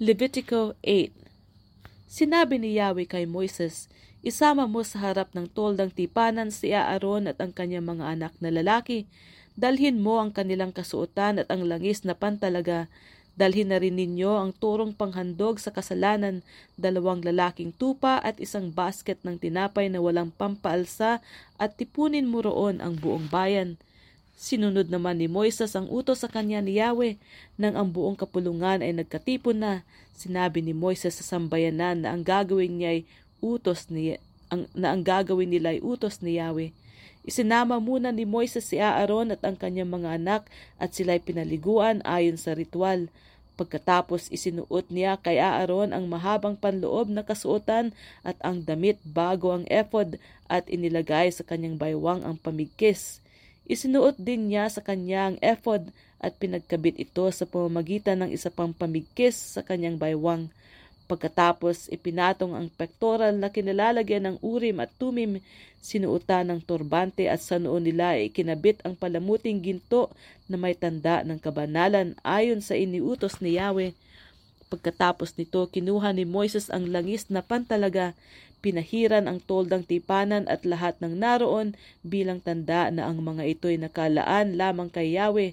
Levitico 0.00 0.72
8 0.80 1.12
Sinabi 2.08 2.56
ni 2.56 2.80
Yahweh 2.80 3.04
kay 3.04 3.28
Moises, 3.28 3.92
Isama 4.24 4.64
mo 4.64 4.80
sa 4.88 5.04
harap 5.04 5.28
ng 5.36 5.44
toldang 5.52 5.92
tipanan 5.92 6.48
si 6.48 6.72
Aaron 6.72 7.28
at 7.28 7.36
ang 7.44 7.52
kanyang 7.52 7.84
mga 7.84 8.16
anak 8.16 8.32
na 8.40 8.48
lalaki. 8.48 9.04
Dalhin 9.52 10.00
mo 10.00 10.16
ang 10.16 10.32
kanilang 10.32 10.72
kasuotan 10.72 11.44
at 11.44 11.52
ang 11.52 11.68
langis 11.68 12.08
na 12.08 12.16
pantalaga. 12.16 12.88
Dalhin 13.36 13.68
na 13.68 13.76
rin 13.76 14.00
ninyo 14.00 14.32
ang 14.32 14.56
turong 14.56 14.96
panghandog 14.96 15.60
sa 15.60 15.68
kasalanan, 15.68 16.40
dalawang 16.80 17.20
lalaking 17.20 17.76
tupa 17.76 18.16
at 18.24 18.40
isang 18.40 18.72
basket 18.72 19.20
ng 19.28 19.36
tinapay 19.36 19.92
na 19.92 20.00
walang 20.00 20.32
pampaalsa 20.32 21.20
at 21.60 21.76
tipunin 21.76 22.32
mo 22.32 22.40
roon 22.40 22.80
ang 22.80 22.96
buong 22.96 23.28
bayan. 23.28 23.76
Sinunod 24.36 24.90
naman 24.90 25.20
ni 25.20 25.30
Moises 25.30 25.76
ang 25.78 25.86
utos 25.92 26.24
sa 26.24 26.28
kanya 26.28 26.58
ni 26.58 26.80
Yahweh 26.80 27.20
nang 27.60 27.78
ang 27.78 27.88
buong 27.92 28.18
kapulungan 28.18 28.82
ay 28.82 28.90
nagkatipon 28.96 29.62
na. 29.62 29.74
Sinabi 30.16 30.64
ni 30.64 30.74
Moises 30.74 31.18
sa 31.18 31.24
sambayanan 31.24 32.02
na 32.02 32.12
ang 32.12 32.26
gagawin 32.26 32.80
niya 32.80 32.98
ay 32.98 33.00
utos 33.42 33.88
ni 33.92 34.18
ang, 34.52 34.68
na 34.76 34.92
ang 34.92 35.00
gagawin 35.00 35.48
nila 35.48 35.72
ay 35.72 35.80
utos 35.80 36.20
ni 36.20 36.36
Yahweh. 36.36 36.74
Isinama 37.22 37.78
muna 37.78 38.10
ni 38.10 38.26
Moises 38.26 38.66
si 38.66 38.82
Aaron 38.82 39.30
at 39.30 39.40
ang 39.46 39.54
kanyang 39.54 39.94
mga 39.94 40.18
anak 40.18 40.42
at 40.82 40.90
sila'y 40.90 41.22
pinaliguan 41.22 42.02
ayon 42.02 42.34
sa 42.34 42.52
ritual. 42.52 43.06
Pagkatapos 43.54 44.26
isinuot 44.32 44.90
niya 44.90 45.20
kay 45.22 45.38
Aaron 45.38 45.94
ang 45.94 46.10
mahabang 46.10 46.58
panloob 46.58 47.06
na 47.06 47.22
kasuotan 47.22 47.94
at 48.26 48.34
ang 48.42 48.66
damit 48.66 48.98
bago 49.06 49.54
ang 49.54 49.62
ephod 49.70 50.18
at 50.50 50.66
inilagay 50.66 51.30
sa 51.30 51.46
kanyang 51.46 51.78
baywang 51.78 52.26
ang 52.26 52.34
pamigkis. 52.42 53.22
Isinuot 53.66 54.18
din 54.18 54.50
niya 54.50 54.66
sa 54.66 54.82
kanya 54.82 55.30
ang 55.30 55.36
ephod 55.38 55.94
at 56.22 56.34
pinagkabit 56.38 56.98
ito 56.98 57.26
sa 57.30 57.46
pamamagitan 57.46 58.22
ng 58.22 58.30
isa 58.34 58.50
pang 58.50 58.74
pamigkis 58.74 59.58
sa 59.58 59.62
kanyang 59.62 59.98
baywang. 59.98 60.50
Pagkatapos 61.10 61.90
ipinatong 61.92 62.54
ang 62.54 62.70
pektoral 62.72 63.36
na 63.36 63.50
kinalalagyan 63.50 64.32
ng 64.32 64.36
urim 64.40 64.80
at 64.80 64.88
tumim, 64.96 65.42
sinuutan 65.82 66.46
ng 66.48 66.62
turbante 66.62 67.26
at 67.26 67.42
sa 67.42 67.58
noon 67.58 67.84
nila 67.84 68.14
ay 68.16 68.30
kinabit 68.30 68.80
ang 68.86 68.94
palamuting 68.94 69.58
ginto 69.60 70.14
na 70.46 70.54
may 70.54 70.78
tanda 70.78 71.26
ng 71.26 71.42
kabanalan 71.42 72.14
ayon 72.22 72.62
sa 72.62 72.78
iniutos 72.78 73.42
ni 73.42 73.58
Yahweh. 73.58 73.92
Pagkatapos 74.72 75.36
nito, 75.36 75.68
kinuha 75.68 76.16
ni 76.16 76.24
Moises 76.24 76.72
ang 76.72 76.88
langis 76.88 77.28
na 77.28 77.44
pantalaga, 77.44 78.16
pinahiran 78.62 79.26
ang 79.26 79.42
toldang 79.42 79.82
tipanan 79.82 80.46
at 80.46 80.62
lahat 80.62 80.94
ng 81.02 81.18
naroon 81.18 81.74
bilang 82.06 82.38
tanda 82.38 82.88
na 82.94 83.10
ang 83.10 83.18
mga 83.18 83.42
ito'y 83.58 83.76
nakalaan 83.82 84.54
lamang 84.54 84.86
kay 84.88 85.18
Yahweh. 85.18 85.52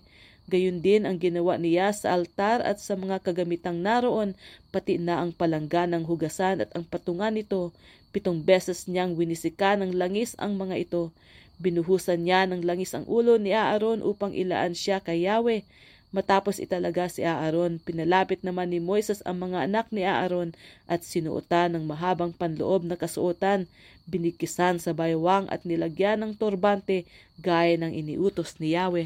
Gayon 0.49 0.81
din 0.81 1.05
ang 1.05 1.17
ginawa 1.21 1.57
niya 1.61 1.93
sa 1.93 2.17
altar 2.17 2.61
at 2.65 2.81
sa 2.81 2.97
mga 2.97 3.21
kagamitang 3.21 3.81
naroon, 3.81 4.33
pati 4.73 4.97
na 4.97 5.21
ang 5.21 5.29
palangga 5.33 5.85
ng 5.85 6.05
hugasan 6.05 6.65
at 6.65 6.69
ang 6.77 6.85
patungan 6.85 7.33
nito. 7.33 7.73
Pitong 8.09 8.41
beses 8.41 8.89
niyang 8.89 9.13
winisika 9.13 9.77
ng 9.77 9.93
langis 9.93 10.33
ang 10.41 10.57
mga 10.57 10.81
ito. 10.81 11.13
Binuhusan 11.61 12.25
niya 12.25 12.49
ng 12.49 12.65
langis 12.65 12.97
ang 12.97 13.05
ulo 13.05 13.37
ni 13.37 13.53
Aaron 13.53 14.01
upang 14.01 14.33
ilaan 14.33 14.73
siya 14.73 14.97
kay 14.97 15.29
Yahweh. 15.29 15.61
Matapos 16.09 16.57
italaga 16.57 17.05
si 17.05 17.21
Aaron, 17.21 17.77
pinalapit 17.77 18.41
naman 18.41 18.73
ni 18.73 18.81
Moises 18.81 19.21
ang 19.29 19.45
mga 19.45 19.69
anak 19.69 19.93
ni 19.93 20.01
Aaron 20.01 20.57
at 20.89 21.05
sinuotan 21.05 21.77
ng 21.77 21.85
mahabang 21.85 22.33
panloob 22.33 22.81
na 22.81 22.97
kasuotan, 22.97 23.69
binikisan 24.09 24.81
sa 24.81 24.89
baywang 24.97 25.45
at 25.53 25.61
nilagyan 25.69 26.25
ng 26.25 26.33
turbante 26.33 27.05
gaya 27.37 27.77
ng 27.77 27.93
iniutos 27.93 28.57
ni 28.57 28.73
Yahweh. 28.73 29.05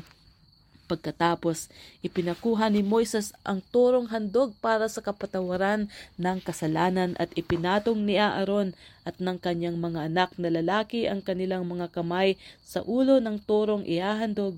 Pagkatapos, 0.87 1.67
ipinakuha 2.07 2.71
ni 2.71 2.79
Moises 2.83 3.35
ang 3.43 3.59
turong 3.75 4.07
handog 4.07 4.55
para 4.63 4.87
sa 4.87 5.03
kapatawaran 5.03 5.91
ng 6.15 6.37
kasalanan 6.39 7.19
at 7.19 7.31
ipinatong 7.35 7.99
ni 8.03 8.15
Aaron 8.15 8.71
at 9.03 9.19
ng 9.19 9.39
kanyang 9.43 9.75
mga 9.75 10.07
anak 10.07 10.31
na 10.39 10.47
lalaki 10.47 11.11
ang 11.11 11.19
kanilang 11.19 11.67
mga 11.67 11.91
kamay 11.91 12.39
sa 12.63 12.79
ulo 12.87 13.19
ng 13.19 13.43
turong 13.43 13.83
ihahandog. 13.83 14.55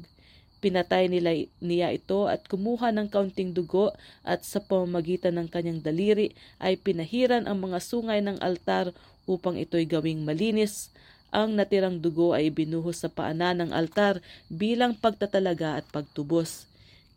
Pinatay 0.65 1.13
nila 1.13 1.29
niya 1.61 1.93
ito 1.93 2.25
at 2.25 2.49
kumuha 2.49 2.89
ng 2.89 3.13
kaunting 3.13 3.53
dugo 3.53 3.93
at 4.25 4.41
sa 4.41 4.57
pamamagitan 4.57 5.37
ng 5.37 5.45
kanyang 5.45 5.85
daliri 5.85 6.33
ay 6.57 6.73
pinahiran 6.81 7.45
ang 7.45 7.61
mga 7.61 7.77
sungay 7.77 8.25
ng 8.25 8.41
altar 8.41 8.89
upang 9.29 9.61
ito'y 9.61 9.85
gawing 9.85 10.25
malinis 10.25 10.89
ang 11.35 11.51
natirang 11.51 11.99
dugo 11.99 12.31
ay 12.31 12.47
binuhos 12.47 13.03
sa 13.03 13.11
paanan 13.11 13.59
ng 13.59 13.71
altar 13.75 14.23
bilang 14.47 14.95
pagtatalaga 14.95 15.83
at 15.83 15.85
pagtubos. 15.91 16.63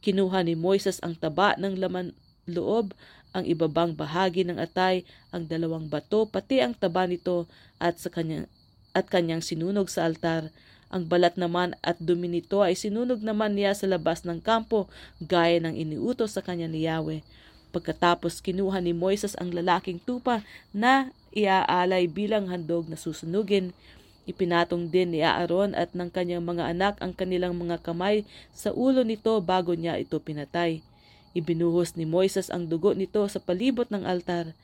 Kinuha 0.03 0.43
ni 0.43 0.59
Moises 0.59 0.99
ang 1.07 1.15
taba 1.15 1.55
ng 1.55 1.79
laman 1.79 2.11
loob, 2.51 2.99
ang 3.31 3.47
ibabang 3.47 3.95
bahagi 3.95 4.43
ng 4.43 4.59
atay, 4.59 5.07
ang 5.31 5.47
dalawang 5.47 5.87
bato, 5.87 6.27
pati 6.27 6.59
ang 6.59 6.75
taba 6.75 7.07
nito 7.07 7.47
at 7.79 8.03
sa 8.03 8.11
kanyang 8.11 8.51
at 8.91 9.07
kanyang 9.07 9.39
sinunog 9.39 9.87
sa 9.87 10.03
altar. 10.03 10.51
Ang 10.89 11.05
balat 11.05 11.37
naman 11.37 11.77
at 11.85 12.01
dumi 12.01 12.33
nito 12.33 12.65
ay 12.65 12.73
sinunog 12.73 13.21
naman 13.21 13.53
niya 13.53 13.77
sa 13.77 13.85
labas 13.85 14.25
ng 14.25 14.41
kampo 14.41 14.89
gaya 15.21 15.61
ng 15.61 15.77
iniutos 15.77 16.33
sa 16.33 16.41
kanya 16.41 16.65
ni 16.65 16.89
Yahweh. 16.89 17.21
Pagkatapos 17.69 18.41
kinuha 18.41 18.81
ni 18.81 18.97
Moises 18.97 19.37
ang 19.37 19.53
lalaking 19.53 20.01
tupa 20.01 20.41
na 20.73 21.13
iaalay 21.37 22.09
bilang 22.09 22.49
handog 22.49 22.89
na 22.89 22.97
susunugin. 22.97 23.77
Ipinatong 24.25 24.89
din 24.89 25.13
ni 25.13 25.21
Aaron 25.21 25.77
at 25.77 25.93
ng 25.93 26.09
kanyang 26.09 26.45
mga 26.45 26.73
anak 26.73 26.95
ang 27.05 27.13
kanilang 27.13 27.57
mga 27.57 27.81
kamay 27.85 28.25
sa 28.57 28.73
ulo 28.73 29.05
nito 29.05 29.37
bago 29.45 29.77
niya 29.77 30.01
ito 30.01 30.17
pinatay. 30.17 30.81
Ibinuhos 31.37 32.01
ni 32.01 32.09
Moises 32.09 32.49
ang 32.49 32.65
dugo 32.65 32.97
nito 32.97 33.21
sa 33.29 33.41
palibot 33.41 33.93
ng 33.93 34.09
altar. 34.09 34.57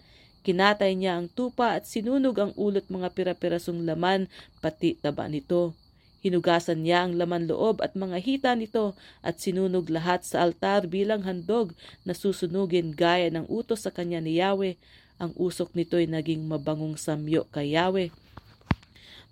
Kinatay 0.44 0.96
niya 0.96 1.20
ang 1.20 1.28
tupa 1.28 1.76
at 1.76 1.84
sinunog 1.84 2.36
ang 2.40 2.52
ulot 2.56 2.84
mga 2.88 3.12
pira-pirasong 3.12 3.84
laman 3.84 4.28
pati 4.64 4.96
taba 4.96 5.28
nito. 5.28 5.76
Hinugasan 6.24 6.88
niya 6.88 7.04
ang 7.04 7.20
laman 7.20 7.44
loob 7.44 7.84
at 7.84 7.92
mga 7.92 8.16
hita 8.16 8.56
nito 8.56 8.96
at 9.20 9.44
sinunog 9.44 9.92
lahat 9.92 10.24
sa 10.24 10.40
altar 10.40 10.88
bilang 10.88 11.20
handog 11.20 11.76
na 12.08 12.16
susunugin 12.16 12.96
gaya 12.96 13.28
ng 13.28 13.44
utos 13.44 13.84
sa 13.84 13.92
kanya 13.92 14.24
ni 14.24 14.40
Yahweh. 14.40 14.80
Ang 15.20 15.36
usok 15.36 15.76
nito'y 15.76 16.08
naging 16.08 16.48
mabangong 16.48 16.96
samyo 16.96 17.44
kay 17.52 17.76
Yahweh. 17.76 18.08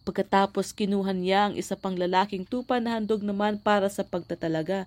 Pagkatapos 0.04 0.76
kinuha 0.76 1.16
niya 1.16 1.48
ang 1.48 1.54
isa 1.56 1.80
pang 1.80 1.97
lalaking 1.97 2.44
tupa 2.44 2.76
na 2.76 3.00
handog 3.00 3.24
naman 3.24 3.56
para 3.56 3.88
sa 3.88 4.04
pagtatalaga. 4.04 4.84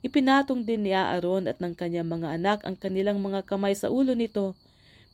Ipinatong 0.00 0.64
din 0.64 0.88
ni 0.88 0.96
Aaron 0.96 1.52
at 1.52 1.60
ng 1.60 1.76
kanyang 1.76 2.08
mga 2.08 2.32
anak 2.32 2.58
ang 2.64 2.80
kanilang 2.80 3.20
mga 3.20 3.44
kamay 3.44 3.76
sa 3.76 3.92
ulo 3.92 4.16
nito. 4.16 4.56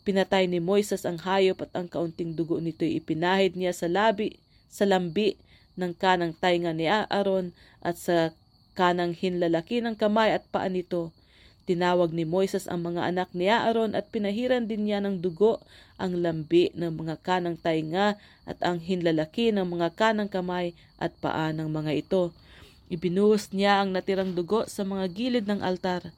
Pinatay 0.06 0.46
ni 0.46 0.62
Moises 0.62 1.02
ang 1.02 1.18
hayop 1.18 1.66
at 1.66 1.74
ang 1.74 1.90
kaunting 1.90 2.38
dugo 2.38 2.62
nito'y 2.62 2.94
ipinahid 3.02 3.58
niya 3.58 3.74
sa 3.74 3.90
labi, 3.90 4.38
sa 4.70 4.86
lambi 4.86 5.34
ng 5.78 5.94
kanang 5.94 6.34
tainga 6.34 6.74
ni 6.74 6.90
Aaron 6.90 7.54
at 7.78 7.94
sa 7.94 8.34
kanang 8.74 9.14
hinlalaki 9.14 9.78
ng 9.78 9.94
kamay 9.94 10.34
at 10.34 10.42
paa 10.50 10.66
nito. 10.66 11.14
Tinawag 11.68 12.16
ni 12.16 12.24
Moises 12.24 12.64
ang 12.66 12.82
mga 12.82 13.12
anak 13.12 13.28
ni 13.36 13.46
Aaron 13.46 13.92
at 13.94 14.08
pinahiran 14.08 14.66
din 14.66 14.88
niya 14.88 14.98
ng 15.04 15.22
dugo 15.22 15.62
ang 16.00 16.16
lambi 16.18 16.72
ng 16.72 16.96
mga 16.96 17.20
kanang 17.20 17.60
tainga 17.60 18.16
at 18.48 18.58
ang 18.64 18.80
hinlalaki 18.80 19.52
ng 19.52 19.68
mga 19.68 19.92
kanang 19.94 20.32
kamay 20.32 20.72
at 20.96 21.12
paa 21.20 21.52
ng 21.52 21.68
mga 21.68 21.92
ito. 21.94 22.32
Ibinuhos 22.88 23.52
niya 23.52 23.84
ang 23.84 23.92
natirang 23.92 24.32
dugo 24.32 24.64
sa 24.64 24.80
mga 24.80 25.04
gilid 25.12 25.44
ng 25.44 25.60
altar. 25.60 26.08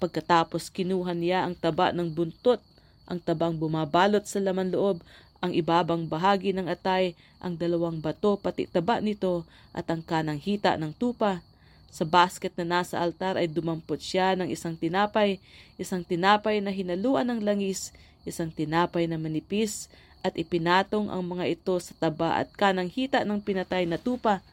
Pagkatapos 0.00 0.72
kinuha 0.72 1.12
niya 1.12 1.44
ang 1.44 1.52
taba 1.52 1.92
ng 1.92 2.08
buntot, 2.08 2.64
ang 3.04 3.20
tabang 3.20 3.60
bumabalot 3.60 4.24
sa 4.24 4.40
laman 4.40 4.72
loob, 4.72 5.04
ang 5.38 5.54
ibabang 5.54 6.10
bahagi 6.10 6.50
ng 6.50 6.66
atay, 6.66 7.14
ang 7.38 7.54
dalawang 7.54 8.02
bato 8.02 8.34
pati 8.38 8.66
taba 8.66 8.98
nito 8.98 9.46
at 9.70 9.86
ang 9.86 10.02
kanang 10.02 10.42
hita 10.42 10.74
ng 10.74 10.90
tupa 10.94 11.42
sa 11.88 12.04
basket 12.04 12.52
na 12.60 12.78
nasa 12.78 13.00
altar 13.00 13.40
ay 13.40 13.48
dumampot 13.48 13.98
siya 13.98 14.36
ng 14.36 14.52
isang 14.52 14.76
tinapay, 14.76 15.40
isang 15.80 16.04
tinapay 16.04 16.60
na 16.60 16.68
hinaluan 16.68 17.24
ng 17.32 17.40
langis, 17.40 17.96
isang 18.28 18.52
tinapay 18.52 19.08
na 19.08 19.16
manipis, 19.16 19.88
at 20.20 20.34
ipinatong 20.36 21.08
ang 21.08 21.22
mga 21.24 21.58
ito 21.58 21.74
sa 21.80 21.94
taba 21.96 22.36
at 22.36 22.50
kanang 22.52 22.90
hita 22.90 23.22
ng 23.24 23.40
pinatay 23.40 23.86
na 23.88 23.96
tupa. 23.96 24.44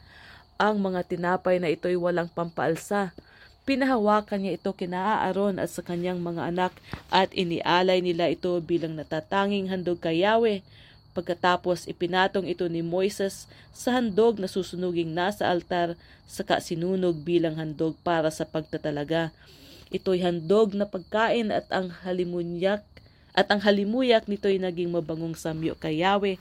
Ang 0.56 0.80
mga 0.80 1.04
tinapay 1.04 1.60
na 1.60 1.68
ito'y 1.68 2.00
walang 2.00 2.31
pampaalsa. 2.31 3.12
Pinahawakan 3.66 4.46
niya 4.46 4.62
ito 4.62 4.72
kina 4.78 5.26
Aaron 5.26 5.58
at 5.58 5.74
sa 5.74 5.82
kanyang 5.82 6.22
mga 6.22 6.54
anak 6.54 6.74
at 7.10 7.34
inialay 7.34 8.00
nila 8.00 8.30
ito 8.30 8.54
bilang 8.62 8.94
natatanging 8.94 9.68
handog 9.74 9.98
kay 9.98 10.22
Yahweh 10.22 10.62
Pagkatapos 11.16 11.88
ipinatong 11.88 12.44
ito 12.44 12.68
ni 12.68 12.84
Moises 12.84 13.48
sa 13.72 13.96
handog 13.96 14.36
na 14.36 14.52
susunuging 14.52 15.16
nasa 15.16 15.48
altar 15.48 15.96
saka 16.28 16.60
sinunog 16.60 17.24
bilang 17.24 17.56
handog 17.56 17.96
para 18.04 18.28
sa 18.28 18.44
pagtatalaga. 18.44 19.32
Ito'y 19.96 20.20
handog 20.20 20.76
na 20.76 20.84
pagkain 20.84 21.56
at 21.56 21.72
ang 21.72 21.88
halimunyak 22.04 22.84
at 23.32 23.48
ang 23.48 23.64
halimuyak 23.64 24.28
nito'y 24.28 24.60
naging 24.60 24.92
mabangong 24.92 25.40
samyo 25.40 25.80
kay 25.80 26.04
Yahweh. 26.04 26.36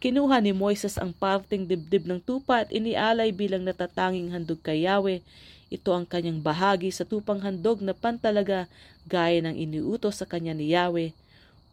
Kinuha 0.00 0.40
ni 0.40 0.56
Moises 0.56 0.96
ang 0.96 1.12
parting 1.12 1.68
dibdib 1.68 2.08
ng 2.08 2.24
tupa 2.24 2.64
at 2.64 2.72
inialay 2.72 3.36
bilang 3.36 3.68
natatanging 3.68 4.32
handog 4.32 4.64
kay 4.64 4.88
Yahweh. 4.88 5.20
Ito 5.66 5.90
ang 5.90 6.06
kanyang 6.06 6.46
bahagi 6.46 6.94
sa 6.94 7.02
tupang 7.02 7.42
handog 7.42 7.82
na 7.82 7.90
pantalaga 7.90 8.70
gaya 9.10 9.42
ng 9.42 9.58
iniutos 9.58 10.22
sa 10.22 10.26
kanya 10.26 10.54
ni 10.54 10.70
Yahweh. 10.70 11.10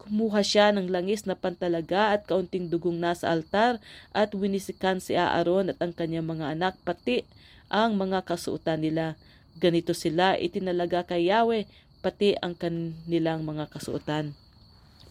Kumuha 0.02 0.42
siya 0.42 0.74
ng 0.74 0.90
langis 0.90 1.30
na 1.30 1.38
pantalaga 1.38 2.12
at 2.12 2.26
kaunting 2.26 2.74
dugong 2.74 2.98
nasa 2.98 3.30
altar 3.30 3.78
at 4.12 4.34
winisikan 4.34 4.98
si 4.98 5.14
Aaron 5.14 5.72
at 5.72 5.80
ang 5.80 5.94
kanyang 5.94 6.26
mga 6.26 6.58
anak 6.58 6.74
pati 6.82 7.24
ang 7.70 7.94
mga 7.96 8.26
kasuotan 8.26 8.82
nila. 8.82 9.14
Ganito 9.62 9.94
sila 9.94 10.36
itinalaga 10.42 11.06
kay 11.06 11.30
Yahweh 11.30 11.70
pati 12.02 12.34
ang 12.42 12.58
kanilang 12.58 13.46
mga 13.46 13.70
kasuotan. 13.70 14.34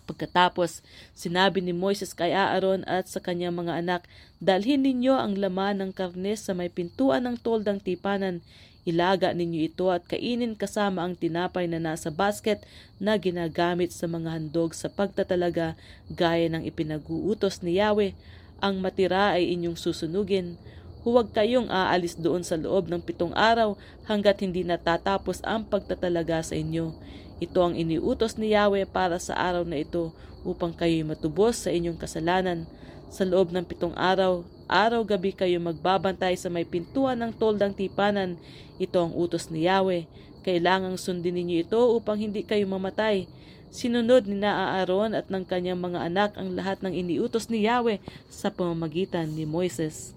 Pagkatapos, 0.03 0.83
sinabi 1.15 1.63
ni 1.63 1.71
Moises 1.71 2.11
kay 2.11 2.35
Aaron 2.35 2.83
at 2.91 3.07
sa 3.07 3.23
kanyang 3.23 3.55
mga 3.55 3.79
anak, 3.79 4.03
Dalhin 4.43 4.83
ninyo 4.83 5.15
ang 5.15 5.39
laman 5.39 5.79
ng 5.79 5.91
karne 5.95 6.35
sa 6.35 6.53
may 6.53 6.67
pintuan 6.67 7.23
ng 7.23 7.39
toldang 7.39 7.79
tipanan. 7.79 8.43
Ilaga 8.83 9.31
ninyo 9.31 9.71
ito 9.71 9.95
at 9.95 10.03
kainin 10.11 10.59
kasama 10.59 11.07
ang 11.07 11.15
tinapay 11.15 11.71
na 11.71 11.79
nasa 11.79 12.11
basket 12.11 12.67
na 12.99 13.15
ginagamit 13.15 13.95
sa 13.95 14.11
mga 14.11 14.35
handog 14.35 14.75
sa 14.75 14.91
pagtatalaga 14.91 15.79
gaya 16.11 16.51
ng 16.51 16.67
ipinag-uutos 16.67 17.63
ni 17.63 17.79
Yahweh. 17.79 18.19
Ang 18.59 18.83
matira 18.83 19.39
ay 19.39 19.55
inyong 19.55 19.79
susunugin. 19.79 20.59
Huwag 21.07 21.31
kayong 21.31 21.71
aalis 21.71 22.19
doon 22.19 22.43
sa 22.43 22.59
loob 22.59 22.91
ng 22.91 23.03
pitong 23.03 23.35
araw 23.39 23.79
hanggat 24.11 24.43
hindi 24.43 24.67
natatapos 24.67 25.43
ang 25.47 25.63
pagtatalaga 25.67 26.43
sa 26.43 26.59
inyo. 26.59 26.95
Ito 27.43 27.59
ang 27.63 27.75
iniutos 27.79 28.35
ni 28.35 28.55
Yahweh 28.55 28.87
para 28.91 29.19
sa 29.23 29.39
araw 29.39 29.63
na 29.63 29.79
ito 29.83 30.11
upang 30.43 30.75
kayo'y 30.75 31.07
matubos 31.07 31.67
sa 31.67 31.71
inyong 31.71 31.99
kasalanan. 31.99 32.67
Sa 33.13 33.29
loob 33.29 33.53
ng 33.53 33.69
pitong 33.69 33.93
araw, 33.93 34.41
araw-gabi 34.65 35.37
kayo 35.37 35.61
magbabantay 35.61 36.33
sa 36.33 36.49
may 36.49 36.65
pintuan 36.65 37.21
ng 37.21 37.37
toldang 37.37 37.77
tipanan. 37.77 38.41
Ito 38.81 39.05
ang 39.05 39.13
utos 39.13 39.53
ni 39.53 39.69
Yahweh. 39.69 40.09
Kailangang 40.41 40.97
sundin 40.97 41.37
ninyo 41.37 41.61
ito 41.61 41.77
upang 41.93 42.17
hindi 42.17 42.41
kayo 42.41 42.65
mamatay. 42.65 43.29
Sinunod 43.69 44.25
ni 44.25 44.41
Naaaron 44.41 45.13
at 45.13 45.29
ng 45.29 45.45
kanyang 45.45 45.85
mga 45.85 46.09
anak 46.09 46.31
ang 46.41 46.57
lahat 46.57 46.81
ng 46.81 46.97
iniutos 46.97 47.53
ni 47.53 47.69
Yahweh 47.69 48.01
sa 48.33 48.49
pamamagitan 48.49 49.29
ni 49.29 49.45
Moises. 49.45 50.17